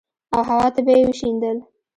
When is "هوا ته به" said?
0.49-0.91